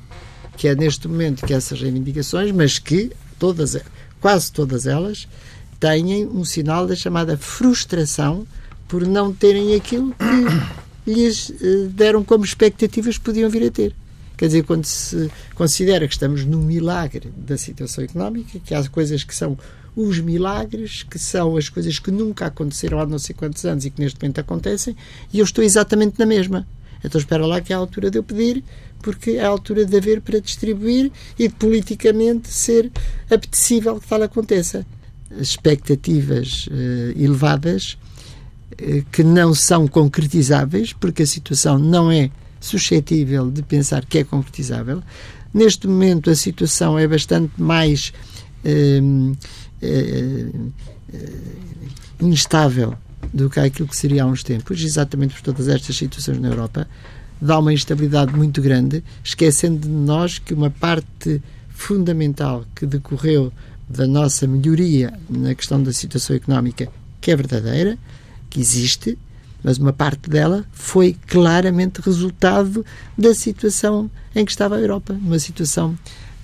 [0.56, 3.76] que é neste momento que essas reivindicações, mas que todas,
[4.20, 5.28] quase todas elas,
[5.78, 8.46] têm um sinal da chamada frustração
[8.88, 13.94] por não terem aquilo que lhes eh, deram como expectativas podiam vir a ter.
[14.36, 19.24] Quer dizer, quando se considera que estamos no milagre da situação económica, que há coisas
[19.24, 19.58] que são
[19.94, 23.90] os milagres, que são as coisas que nunca aconteceram há não sei quantos anos e
[23.90, 24.94] que neste momento acontecem,
[25.32, 26.66] e eu estou exatamente na mesma.
[27.06, 28.64] Então espera lá que é a altura de eu pedir,
[29.00, 32.90] porque é a altura de haver para distribuir e de politicamente ser
[33.30, 34.84] apetecível que tal aconteça.
[35.38, 37.96] Expectativas uh, elevadas
[38.78, 44.24] eh, que não são concretizáveis, porque a situação não é suscetível de pensar que é
[44.24, 45.02] concretizável.
[45.54, 48.12] Neste momento, a situação é bastante mais
[48.64, 49.00] eh,
[49.80, 50.46] eh,
[52.20, 52.96] instável
[53.32, 56.88] do que aquilo que seria há uns tempos, exatamente por todas estas situações na Europa.
[57.40, 63.52] Dá uma instabilidade muito grande, esquecendo de nós que uma parte fundamental que decorreu
[63.88, 66.88] da nossa melhoria na questão da situação económica,
[67.20, 67.98] que é verdadeira,
[68.48, 69.18] que existe,
[69.62, 72.84] mas uma parte dela foi claramente resultado
[73.16, 75.96] da situação em que estava a Europa, uma situação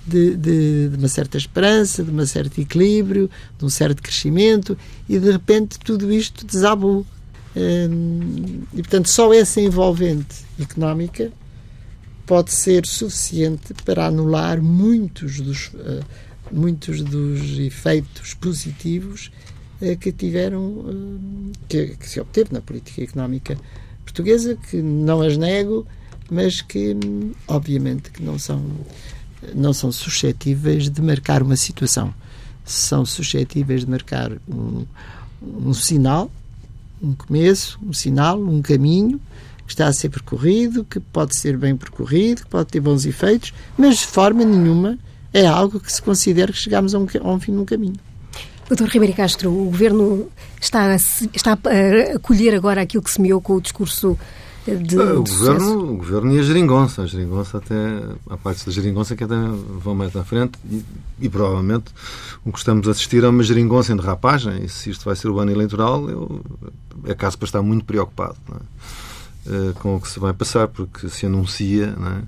[0.06, 4.76] de, de, de, uma certa esperança, de um certo equilíbrio, de um certo crescimento,
[5.08, 7.06] e de repente tudo isto desabou.
[7.54, 11.30] Hum, e portanto, só essa envolvente económica
[12.26, 16.02] pode ser suficiente para anular muitos dos, uh,
[16.50, 19.30] muitos dos efeitos positivos
[19.80, 23.58] eh, que tiveram, eh, que, que, se obteve na política económica
[24.04, 25.86] portuguesa, que não as nego,
[26.30, 26.96] mas que
[27.48, 28.64] obviamente que não são
[29.54, 32.14] não são suscetíveis de marcar uma situação.
[32.64, 34.84] São suscetíveis de marcar um,
[35.42, 36.30] um sinal,
[37.02, 39.20] um começo, um sinal, um caminho
[39.66, 43.52] que está a ser percorrido, que pode ser bem percorrido, que pode ter bons efeitos,
[43.76, 44.98] mas de forma nenhuma
[45.32, 47.96] é algo que se considera que chegamos a um, a um fim de um caminho.
[48.68, 50.28] Doutor Ribeiro Castro, o Governo
[50.60, 54.18] está a, está a colher agora aquilo que semeou com o discurso
[54.66, 57.02] de, o, de governo, o governo e a geringonça.
[57.02, 57.74] A geringonça até,
[58.30, 60.84] a parte da geringonça que até vão mais à frente e,
[61.20, 61.86] e, provavelmente
[62.44, 65.28] o que estamos a assistir é uma geringonça em derrapagem e se isto vai ser
[65.28, 66.40] o ano eleitoral eu,
[67.06, 69.50] é caso para estar muito preocupado é?
[69.50, 72.22] uh, com o que se vai passar porque se anuncia é?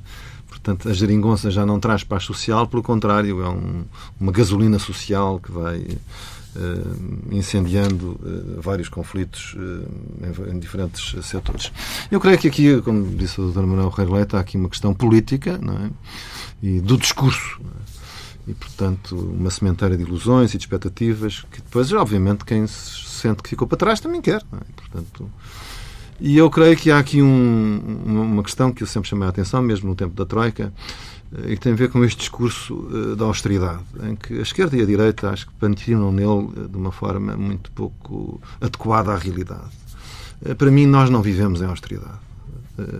[0.48, 3.84] portanto a geringonça já não traz paz social pelo contrário é um,
[4.20, 5.86] uma gasolina social que vai
[7.30, 11.72] incendiando uh, vários conflitos uh, em, diferentes setores.
[12.10, 13.62] Eu creio que aqui, como disse o Dr.
[13.62, 15.90] Manuel Reis Leite, há aqui uma questão política não é?
[16.62, 17.60] e do discurso.
[17.62, 18.50] É?
[18.50, 23.42] E, portanto, uma sementeira de ilusões e de expectativas que depois, obviamente, quem se sente
[23.42, 24.42] que ficou para trás também quer.
[24.52, 24.58] É?
[24.76, 25.30] Portanto,
[26.20, 29.60] e eu creio que há aqui um, uma questão que eu sempre chamei a atenção,
[29.62, 31.13] mesmo no tempo da Troika, eh,
[31.46, 34.76] e que tem a ver com este discurso uh, da austeridade, em que a esquerda
[34.76, 39.16] e a direita acho que patinam nele uh, de uma forma muito pouco adequada à
[39.16, 39.70] realidade.
[40.58, 42.18] Para mim, nós não vivemos em austeridade.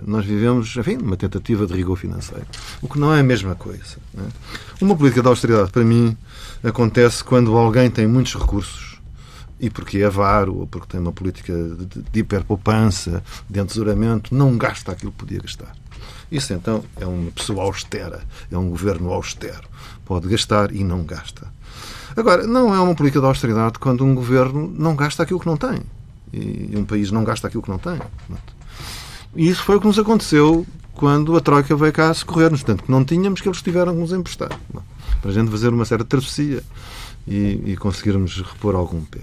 [0.06, 2.46] Nós vivemos, enfim, numa tentativa de rigor financeiro,
[2.80, 3.96] o que não é a mesma coisa.
[4.16, 4.84] É?
[4.84, 6.16] Uma política de austeridade, para mim,
[6.62, 8.94] acontece quando alguém tem muitos recursos
[9.58, 14.56] e porque é avaro ou porque tem uma política de, de hiperpoupança, de entesouramento, não
[14.56, 15.74] gasta aquilo que podia gastar.
[16.30, 19.68] Isso então é uma pessoa austera, é um governo austero.
[20.04, 21.46] Pode gastar e não gasta.
[22.16, 25.56] Agora, não é uma política de austeridade quando um governo não gasta aquilo que não
[25.56, 25.82] tem.
[26.32, 28.00] E um país não gasta aquilo que não tem.
[29.36, 32.62] E isso foi o que nos aconteceu quando a Troika veio cá socorrer-nos.
[32.62, 34.50] Tanto que não tínhamos que eles tiveram que nos emprestar.
[35.20, 36.62] Para a gente fazer uma certa travessia
[37.26, 39.20] e, e conseguirmos repor algum pé.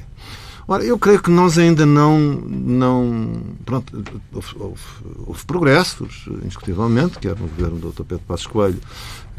[0.71, 2.17] Ora, eu creio que nós ainda não.
[2.17, 4.81] não pronto, houve, houve,
[5.27, 8.03] houve progressos, indiscutivelmente, quer no governo do Dr.
[8.03, 8.79] Pedro Passos Coelho,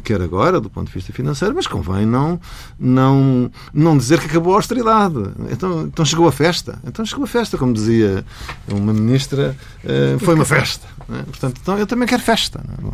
[0.03, 2.39] quer agora, do ponto de vista financeiro, mas convém não,
[2.77, 5.17] não, não dizer que acabou a austeridade.
[5.49, 6.77] Então, então chegou a festa.
[6.85, 8.23] Então chegou a festa, como dizia
[8.67, 10.85] uma ministra, uh, foi uma festa.
[11.09, 11.23] É?
[11.23, 12.59] Portanto, então eu também quero festa.
[12.59, 12.91] É?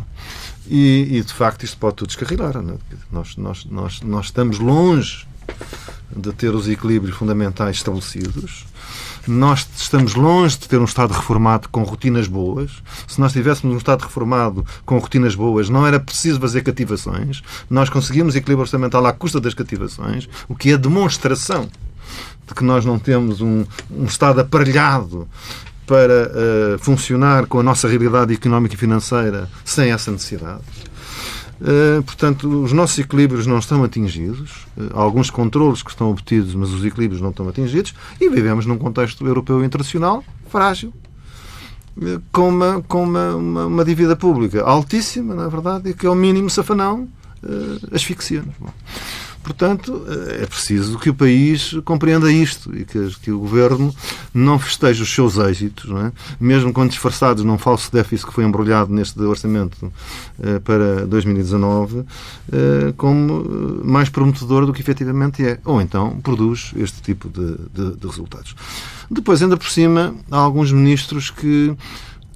[0.66, 2.56] E, e, de facto isto pode tudo descarrilar.
[2.56, 2.62] É?
[3.12, 5.28] Nós, nós, nós, nós estamos longe
[6.14, 8.66] de ter os equilíbrios fundamentais estabelecidos.
[9.26, 12.70] nós estamos longe de ter um Estado reformado com rotinas boas.
[13.06, 17.42] Se nós tivéssemos um Estado reformado com rotinas boas, não era preciso fazer cativações.
[17.68, 21.68] Nós conseguimos equilíbrio orçamental à custa das cativações, o que é demonstração
[22.46, 25.28] de que nós não temos um, um Estado aparelhado
[25.86, 30.62] para uh, funcionar com a nossa realidade económica e financeira sem essa necessidade.
[31.60, 34.66] Uh, portanto, os nossos equilíbrios não estão atingidos.
[34.76, 37.94] Uh, alguns controlos que estão obtidos, mas os equilíbrios não estão atingidos.
[38.20, 40.92] E vivemos num contexto europeu e internacional frágil,
[42.32, 46.10] com uma, com uma, uma, uma dívida pública altíssima, na é verdade, e que é
[46.10, 47.08] o mínimo safanão
[47.92, 48.54] asfixia-nos.
[49.42, 53.94] Portanto, é preciso que o país compreenda isto e que, que o governo
[54.34, 56.12] não festeje os seus êxitos, é?
[56.38, 59.92] mesmo quando disfarçados num falso déficit que foi embrulhado neste orçamento
[60.42, 62.04] eh, para 2019,
[62.52, 65.58] eh, como eh, mais prometedor do que efetivamente é.
[65.64, 68.54] Ou então produz este tipo de, de, de resultados.
[69.10, 71.74] Depois, ainda por cima, há alguns ministros que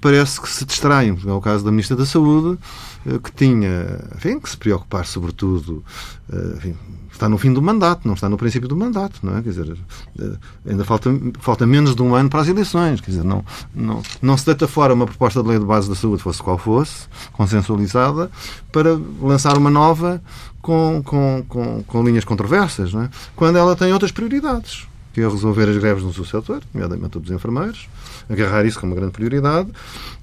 [0.04, 1.18] parece que se distraem.
[1.26, 2.58] É o caso da Ministra da Saúde,
[3.06, 5.82] eh, que tinha, enfim, que se preocupar sobretudo,
[6.30, 6.76] eh, enfim,
[7.10, 9.42] está no fim do mandato, não está no princípio do mandato, não é?
[9.42, 9.78] Quer dizer,
[10.20, 10.36] eh,
[10.68, 11.08] ainda falta,
[11.40, 13.42] falta menos de um ano para as eleições, quer dizer, não,
[13.74, 16.58] não, não se deita fora uma proposta de lei de base da saúde, fosse qual
[16.58, 18.30] fosse, consensualizada,
[18.70, 20.22] para lançar uma nova
[20.60, 23.10] com, com, com, com linhas controversas, não é?
[23.34, 27.30] Quando ela tem outras prioridades, que é resolver as greves no seu setor, nomeadamente dos
[27.30, 27.88] enfermeiros,
[28.28, 29.70] agarrar isso como uma grande prioridade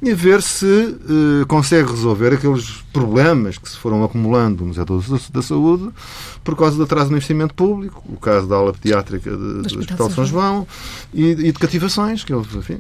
[0.02, 5.02] e ver se uh, consegue resolver aqueles problemas que se foram acumulando no setor
[5.32, 5.90] da saúde
[6.44, 10.14] por causa do atraso no investimento público, o caso da aula pediátrica do Hospital de
[10.14, 10.68] São João
[11.14, 12.80] e, e, de cativações, que enfim,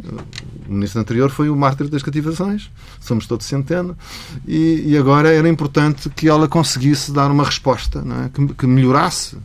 [0.67, 2.69] o ministro anterior foi o mártir das cativações,
[2.99, 3.97] somos todos centeno,
[4.45, 8.29] e, e agora era importante que ela conseguisse dar uma resposta é?
[8.29, 9.37] que, que melhorasse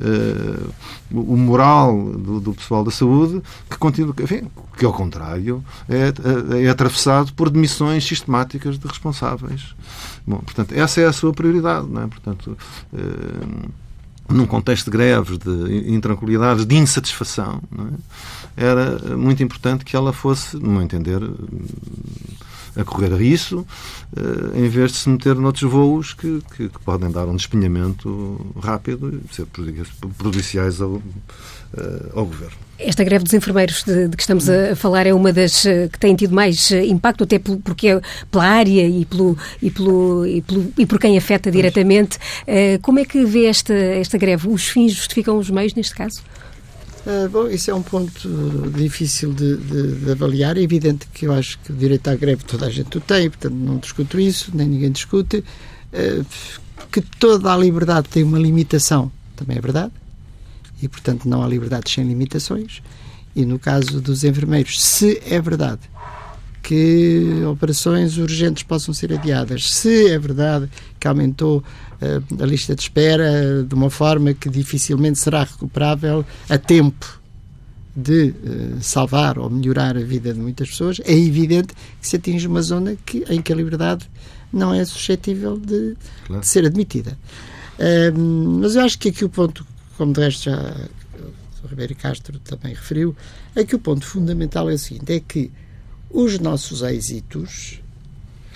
[0.00, 0.74] uh,
[1.12, 4.42] o moral do, do, pessoal da saúde, que continua, enfim,
[4.76, 6.12] que ao contrário é,
[6.58, 9.74] é, é atravessado por demissões sistemáticas de responsáveis.
[10.26, 12.06] Bom, portanto, essa é a sua prioridade, não é?
[12.06, 12.56] Portanto,
[12.92, 13.70] uh,
[14.28, 17.62] num contexto de greves, de intranquilidades, de insatisfação,
[18.56, 18.64] é?
[18.64, 21.20] era muito importante que ela fosse, no meu entender,
[22.76, 23.66] a correr a isso,
[24.16, 28.54] eh, em vez de se meter noutros voos que, que, que podem dar um despenhamento
[28.62, 31.02] rápido e ser prejudiciais ao,
[31.76, 32.56] eh, ao governo.
[32.78, 35.98] Esta greve dos enfermeiros de, de, que estamos a falar é uma das eh, que
[35.98, 40.72] tem tido mais impacto, até porque é pela área e, pelo, e, pelo, e, pelo,
[40.76, 42.18] e por quem afeta diretamente.
[42.82, 44.48] Como é que vê esta, esta greve?
[44.48, 46.22] Os fins justificam os meios neste caso?
[47.06, 48.28] Uh, bom, isso é um ponto
[48.74, 50.56] difícil de, de, de, avaliar.
[50.56, 53.30] É evidente que eu acho que o direito à greve toda a gente o tem,
[53.30, 55.44] portanto não discuto isso, nem ninguém discute.
[55.92, 56.26] Uh,
[56.90, 59.92] que toda a liberdade tem uma limitação, também é verdade.
[60.82, 62.82] E, portanto, não há liberdade sem limitações.
[63.36, 65.82] E no caso dos enfermeiros, se é verdade
[66.62, 71.62] que operações urgentes possam ser adiadas, se é verdade que aumentou
[72.00, 77.20] a lista de espera de uma forma que dificilmente será recuperável a tempo
[77.96, 82.46] de uh, salvar ou melhorar a vida de muitas pessoas, é evidente que se atinge
[82.46, 84.08] uma zona que, em que a liberdade
[84.52, 86.42] não é suscetível de, claro.
[86.42, 87.18] de ser admitida.
[87.78, 90.74] Uh, mas eu acho que aqui o ponto, como de resto já
[91.64, 93.16] o Ribeiro Castro também referiu,
[93.54, 95.50] é que o ponto fundamental é o seguinte: é que
[96.10, 97.80] os nossos êxitos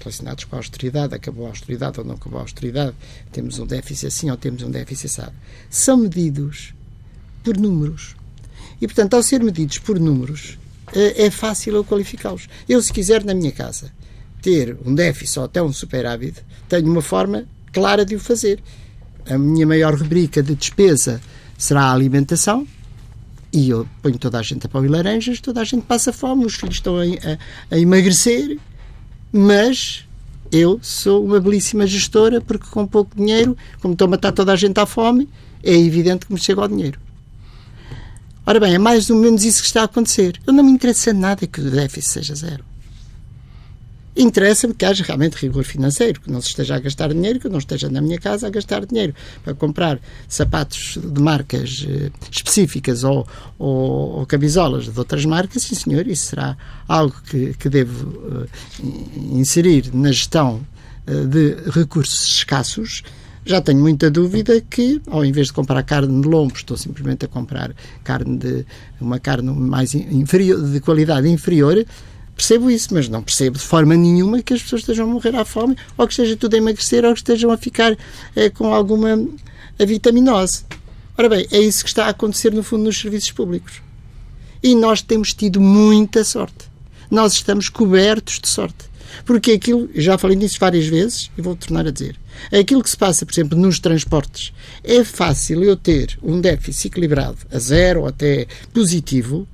[0.00, 2.94] relacionados com a austeridade, acabou a austeridade ou não acabou a austeridade,
[3.32, 5.32] temos um déficit assim ou temos um déficit assado,
[5.68, 6.74] são medidos
[7.42, 8.16] por números.
[8.80, 10.58] E, portanto, ao ser medidos por números,
[10.94, 12.48] é, é fácil eu qualificá-los.
[12.68, 13.92] Eu, se quiser, na minha casa,
[14.40, 18.62] ter um déficit ou até um superávit, tenho uma forma clara de o fazer.
[19.26, 21.20] A minha maior rubrica de despesa
[21.58, 22.66] será a alimentação,
[23.52, 26.46] e eu ponho toda a gente a pão e laranjas, toda a gente passa fome,
[26.46, 28.58] os filhos estão a, a, a emagrecer,
[29.32, 30.04] mas
[30.52, 34.56] eu sou uma belíssima gestora porque com pouco dinheiro, como estou a matar toda a
[34.56, 35.28] gente à fome,
[35.62, 36.98] é evidente que me chega ao dinheiro.
[38.46, 40.40] Ora bem, é mais ou menos isso que está a acontecer.
[40.46, 42.64] Eu não me interessa nada que o déficit seja zero.
[44.20, 47.50] Interessa-me que haja realmente rigor financeiro, que não se esteja a gastar dinheiro, que eu
[47.50, 53.02] não esteja na minha casa a gastar dinheiro para comprar sapatos de marcas eh, específicas
[53.02, 53.26] ou,
[53.58, 56.54] ou, ou camisolas de outras marcas, sim senhor, isso será
[56.86, 58.46] algo que, que devo uh,
[59.32, 60.60] inserir na gestão
[61.06, 63.02] uh, de recursos escassos.
[63.46, 67.28] Já tenho muita dúvida que, ao invés de comprar carne de lombo, estou simplesmente a
[67.28, 67.72] comprar
[68.04, 68.66] carne de
[69.00, 71.82] uma carne mais inferior, de qualidade inferior,
[72.40, 75.44] Percebo isso, mas não percebo de forma nenhuma que as pessoas estejam a morrer à
[75.44, 77.94] fome ou que esteja tudo a emagrecer ou que estejam a ficar
[78.34, 79.10] é, com alguma
[79.78, 80.64] a vitaminose.
[81.18, 83.82] Ora bem, é isso que está a acontecer no fundo nos serviços públicos.
[84.62, 86.70] E nós temos tido muita sorte.
[87.10, 88.88] Nós estamos cobertos de sorte.
[89.26, 92.16] Porque aquilo, já falei nisso várias vezes e vou tornar a dizer,
[92.50, 94.50] aquilo que se passa, por exemplo, nos transportes,
[94.82, 99.46] é fácil eu ter um déficit equilibrado a zero ou até positivo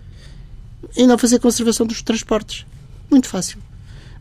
[0.97, 2.65] e não fazer conservação dos transportes.
[3.11, 3.59] Muito fácil.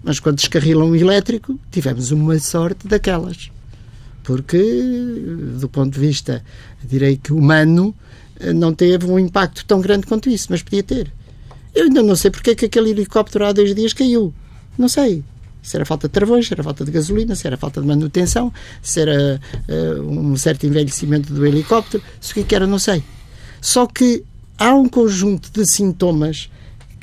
[0.04, 3.50] Mas quando descarrilam o elétrico, tivemos uma sorte daquelas.
[4.24, 4.58] Porque,
[5.60, 6.44] do ponto de vista,
[6.84, 7.94] direi que humano,
[8.56, 11.12] não teve um impacto tão grande quanto isso, mas podia ter.
[11.74, 14.34] Eu ainda não sei porque é que aquele helicóptero há dois dias caiu.
[14.78, 15.24] Não sei.
[15.62, 18.54] Se era falta de travões, se era falta de gasolina, se era falta de manutenção,
[18.82, 22.78] se era uh, um certo envelhecimento do helicóptero, se o que, é que era, não
[22.78, 23.04] sei.
[23.60, 24.24] Só que
[24.58, 26.50] há um conjunto de sintomas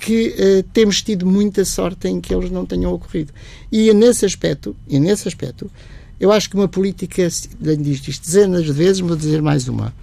[0.02, 3.32] que uh, temos tido muita sorte em que eles não tenham ocorrido.
[3.70, 5.70] E nesse aspecto, e nesse aspecto,
[6.18, 7.28] eu acho que uma política,
[7.78, 9.94] disto isto dezenas de vezes, vou dizer mais uma.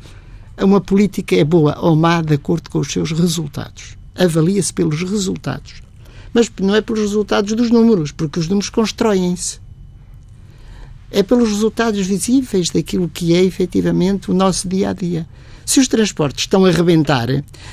[0.57, 3.97] Uma política é boa ou má de acordo com os seus resultados.
[4.15, 5.81] Avalia-se pelos resultados
[6.33, 9.59] mas não é pelos resultados dos números, porque os números constroem-se.
[11.11, 15.27] É pelos resultados visíveis daquilo que é efetivamente o nosso dia a dia.
[15.69, 17.27] Se os transportes estão a arrebentar,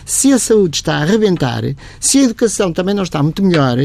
[0.04, 1.62] se a saúde está a arrebentar,
[1.98, 3.78] se a educação também não está muito melhor,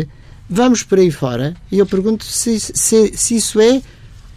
[0.50, 3.82] vamos por aí fora e eu pergunto se, se, se isso é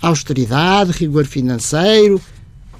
[0.01, 2.23] austeridade, rigor financeiro.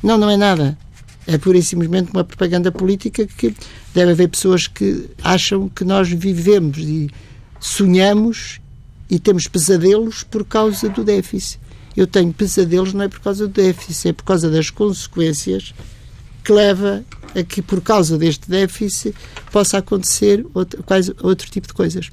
[0.01, 0.79] Não, não é nada.
[1.27, 3.53] É pura e simplesmente uma propaganda política que
[3.93, 7.11] deve haver pessoas que acham que nós vivemos e
[7.59, 8.61] sonhamos
[9.11, 11.59] e temos pesadelos por causa do déficit.
[11.97, 15.75] Eu tenho pesadelos não é por causa do déficit, é por causa das consequências
[16.45, 19.15] que leva a que, por causa deste déficit,
[19.51, 22.11] possa acontecer outro, quase, outro tipo de coisas.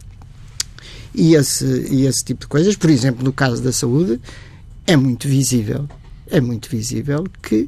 [1.13, 4.19] E esse, e esse tipo de coisas, por exemplo, no caso da saúde,
[4.87, 5.87] é muito visível.
[6.27, 7.63] É muito visível que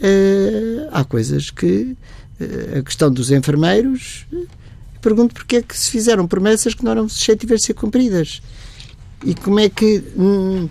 [0.00, 1.94] uh, há coisas que
[2.40, 4.26] uh, a questão dos enfermeiros
[5.00, 8.42] pergunto porque é que se fizeram promessas que não eram suscetíveis de ser cumpridas.
[9.24, 10.02] E como é que.
[10.16, 10.68] Hum,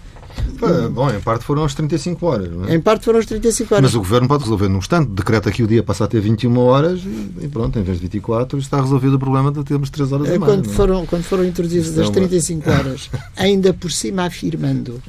[0.92, 2.50] Bom, em parte foram as 35 horas.
[2.52, 2.76] Não é?
[2.76, 3.84] Em parte foram as 35 horas.
[3.84, 5.10] Mas o governo pode resolver num instante.
[5.10, 7.02] Decreta que o dia passa a ter 21 horas
[7.42, 10.38] e pronto, em vez de 24, está resolvido o problema de termos 3 horas é,
[10.38, 10.52] mais.
[10.52, 10.74] Quando, é?
[10.74, 15.02] foram, quando foram introduzidas as 35 horas, ainda por cima afirmando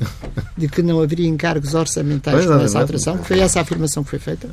[0.57, 4.19] de que não haveria encargos orçamentais com essa alteração, foi essa a afirmação que foi
[4.19, 4.49] feita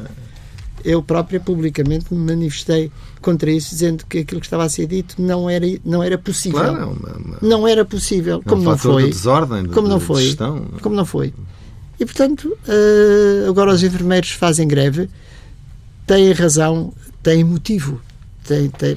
[0.86, 5.20] eu própria publicamente me manifestei contra isso, dizendo que aquilo que estava a ser dito
[5.20, 6.60] não era, não era possível.
[6.60, 9.04] Claro, é uma, não era possível, é como um não foi.
[9.04, 10.24] De desordem, de, como não de foi.
[10.24, 10.66] Gestão.
[10.82, 11.34] Como não foi.
[12.00, 15.10] E, portanto, uh, agora os enfermeiros fazem greve,
[16.06, 18.00] têm razão, têm motivo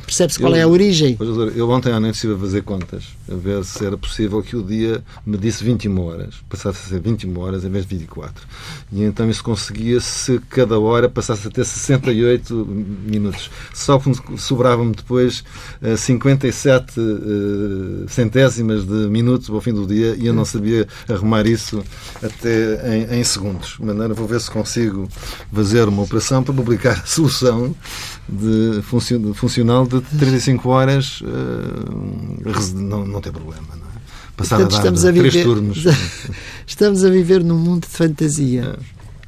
[0.05, 1.17] percebe-se qual eu, é a origem.
[1.55, 4.63] Eu ontem à noite estive a fazer contas, a ver se era possível que o
[4.63, 8.47] dia me disse 21 horas, passasse a ser 21 horas em vez de 24.
[8.93, 12.55] E então isso conseguia se cada hora passasse a ter 68
[13.07, 13.51] minutos.
[13.73, 15.45] Só que sobravam-me depois
[15.97, 21.47] 57 uh, uh, centésimas de minutos ao fim do dia e eu não sabia arrumar
[21.47, 21.83] isso
[22.23, 23.77] até em, em segundos.
[23.79, 25.09] De maneira, vou ver se consigo
[25.53, 27.75] fazer uma operação para publicar a solução
[28.29, 28.83] de
[29.39, 33.66] funcional de 35 horas uh, não, não tem problema.
[33.70, 33.89] Não é?
[34.36, 35.84] Passar Portanto, a estamos a viver, três turnos.
[36.66, 38.82] Estamos a viver num mundo de fantasia é.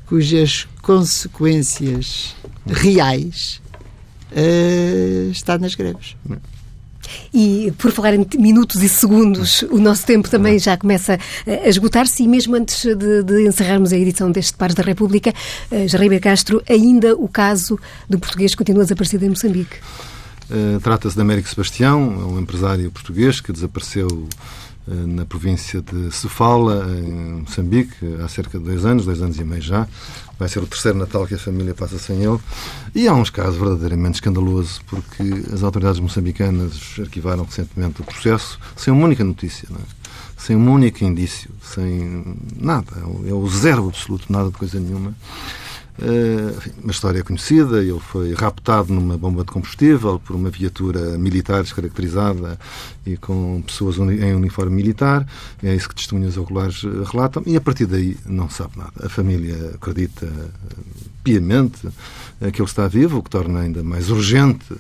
[0.07, 2.37] cujas consequências
[2.67, 3.61] reais
[4.31, 6.17] uh, está nas greves.
[6.31, 6.37] É.
[7.33, 12.23] E por falar em minutos e segundos, o nosso tempo também já começa a esgotar-se
[12.23, 15.33] e mesmo antes de, de, encerrarmos a edição deste Pares da República,
[15.71, 19.77] uh, Jarreira Castro, ainda o caso do português continua desaparecido em Moçambique.
[20.51, 24.29] Uh, Trata-se de Américo Sebastião, um empresário português que desapareceu
[24.87, 29.63] na província de Sofala, em Moçambique, há cerca de dois anos, dois anos e meio
[29.63, 29.87] já.
[30.39, 32.39] Vai ser o terceiro Natal que a família passa sem ele.
[32.95, 35.23] E há uns casos verdadeiramente escandalosos, porque
[35.53, 40.01] as autoridades moçambicanas arquivaram recentemente o processo sem uma única notícia, é?
[40.37, 42.93] sem um único indício, sem nada.
[43.27, 45.15] É o zero absoluto, nada de coisa nenhuma.
[46.01, 51.63] Uh, uma história conhecida, ele foi raptado numa bomba de combustível por uma viatura militar
[51.63, 52.59] descaracterizada
[53.05, 55.27] e com pessoas em uniforme militar.
[55.63, 57.43] É isso que testemunhas oculares eh, relatam.
[57.45, 58.93] E a partir daí não sabe nada.
[59.05, 60.27] A família acredita
[61.23, 61.89] piamente
[62.53, 64.75] que ele está vivo, o que torna ainda mais urgente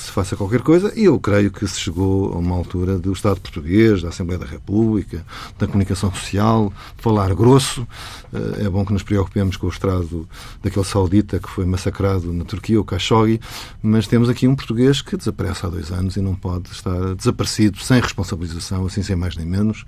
[0.00, 3.12] que se faça qualquer coisa, e eu creio que se chegou a uma altura do
[3.12, 5.24] Estado português, da Assembleia da República,
[5.58, 7.86] da comunicação social, falar grosso.
[8.32, 10.26] Eh, é bom que nos preocupemos com o Estado
[10.62, 13.40] daquele saudita que foi massacrado na Turquia, o Khashoggi,
[13.82, 17.78] mas temos aqui um português que desaparece há dois anos e não pode estar desaparecido
[17.80, 19.84] sem responsabilização, assim sem mais nem menos,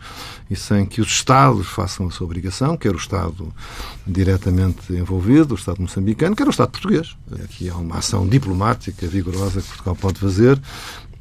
[0.51, 3.53] e sem que os Estados façam a sua obrigação, quer o Estado
[4.07, 7.17] diretamente envolvido, o Estado moçambicano, que era o Estado português.
[7.45, 10.61] Aqui há uma ação diplomática vigorosa que Portugal pode fazer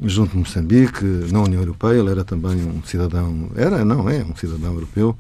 [0.04, 2.00] junto de Moçambique, na União Europeia.
[2.00, 5.16] Ele era também um cidadão, era, não é, um cidadão europeu.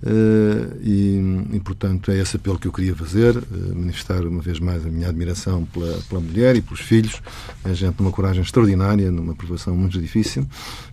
[0.00, 3.44] Uh, e, e, portanto, é esse apelo que eu queria fazer, uh,
[3.74, 7.20] manifestar uma vez mais a minha admiração pela, pela mulher e pelos filhos.
[7.64, 10.46] É gente de uma coragem extraordinária, numa provação muito difícil,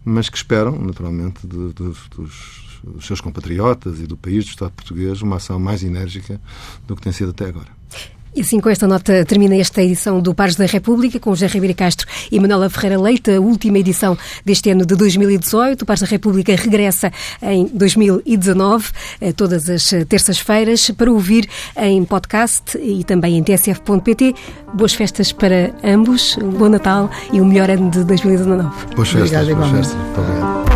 [0.03, 4.71] mas que esperam, naturalmente, de, de, dos dos seus compatriotas e do país, do Estado
[4.71, 6.39] português, uma ação mais enérgica
[6.85, 7.69] do que tem sido até agora.
[8.35, 11.73] E assim, com esta nota, termina esta edição do Pares da República, com José Ribeiro
[11.73, 15.83] Castro e Manuela Ferreira Leite, a última edição deste ano de 2018.
[15.83, 18.89] O Pares da República regressa em 2019,
[19.21, 24.35] eh, todas as terças-feiras, para ouvir em podcast e também em tsf.pt.
[24.73, 28.69] Boas festas para ambos, um bom Natal e o um melhor ano de 2019.
[28.95, 29.31] Boas festas.
[29.31, 29.95] Obrigado, boas festas.
[29.95, 30.74] Muito obrigado.